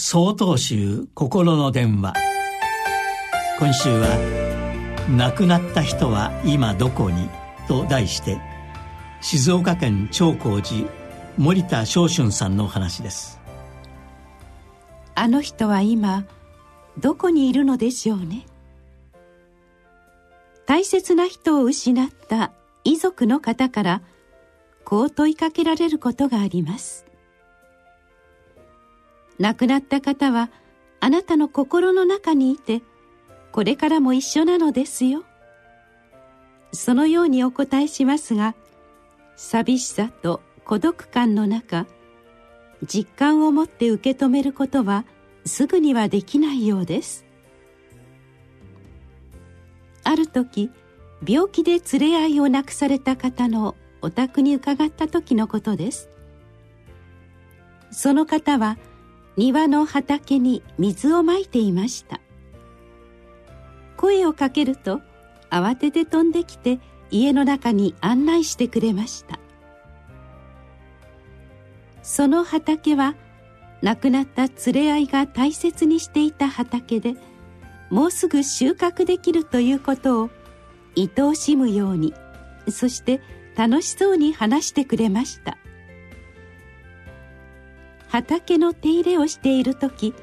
[0.00, 2.14] 総統集心の電話。
[3.58, 4.06] 今週は
[5.10, 7.28] 「亡くなった人は今どこに?」
[7.66, 8.40] と題して
[9.20, 10.88] 静岡県長光寺
[11.36, 13.40] 森田昇春さんのお話です。
[15.16, 16.22] あの人は今
[17.00, 18.46] どこにいるのでしょうね？
[20.64, 22.52] 大切な人を失った
[22.84, 24.02] 遺族の方から
[24.84, 27.04] こう問いかけられることがあります。
[29.38, 30.50] 亡くなった方は
[31.00, 32.82] あなたの心の中にいて
[33.52, 35.24] これからも一緒なのですよ。
[36.72, 38.54] そのようにお答えしますが
[39.36, 41.86] 寂しさと孤独感の中
[42.86, 45.04] 実感を持って受け止めることは
[45.46, 47.24] すぐにはできないようです。
[50.04, 50.70] ある時
[51.26, 56.10] 病気で連れ合いを亡くされた方のお宅に伺った時のことです。
[57.90, 58.78] その方は
[59.38, 62.20] 庭の畑に水をまいていました。
[63.96, 65.00] 声をかけると
[65.48, 66.80] 慌てて飛んできて
[67.12, 69.38] 家の中に案内してくれました。
[72.02, 73.14] その畑は
[73.80, 77.14] 亡くなった連れ合いが大切にしていた畑で
[77.90, 80.30] もうすぐ収穫できるということを
[80.96, 82.12] 愛おしむように
[82.68, 83.20] そして
[83.56, 85.58] 楽しそうに話してくれました。
[88.08, 90.14] 畑の手入れをしている時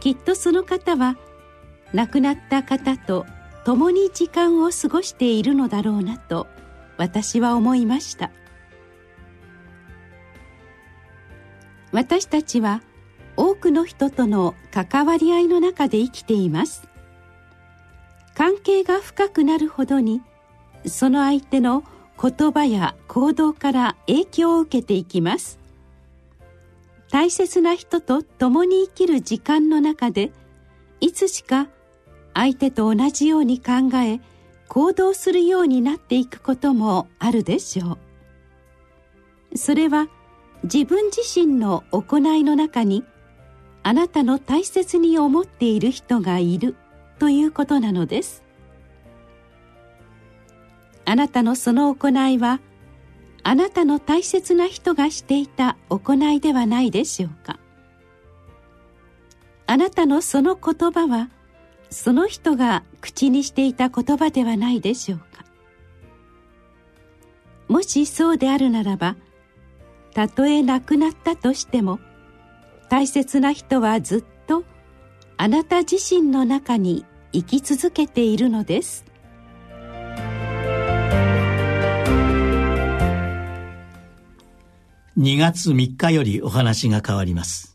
[0.00, 1.16] きっとその方は
[1.92, 3.26] 亡くなった方と
[3.64, 6.46] 共に時間を過ごしているのだろうなと
[6.96, 8.30] 私は思いました。
[11.92, 12.82] 私たちは
[13.36, 16.88] 多くの人との関わり合いの中で生きています。
[18.34, 20.22] 関係が深くなるほどに
[20.86, 21.84] その相手の
[22.20, 25.61] 言葉や行動から影響を受けていきます。
[27.12, 30.32] 大切な人と共に生きる時間の中で
[30.98, 31.68] いつしか
[32.32, 34.20] 相手と同じように考え
[34.66, 37.98] 行動するようになっていくこともあるでしょ
[39.52, 39.58] う。
[39.58, 40.08] それは
[40.62, 43.04] 自分自身の行いの中に
[43.82, 46.76] あなたの大切に思っている人がいる
[47.18, 48.42] ということなのです。
[51.04, 52.60] あなたのその行いは
[53.44, 57.58] あなたの大切な人がしていた行いではないでしょうか。
[59.66, 61.30] あなたのその言葉は
[61.90, 65.44] その人が口にしていた言葉ではないでしょうか。
[67.68, 69.16] もしそうであるならば
[70.14, 72.00] たとえ亡くなったとしても
[72.90, 74.64] 大切な人はずっと
[75.38, 79.11] あなた自身の中に生き続けているのです。
[85.18, 87.71] 2月3日よりお話が変わります。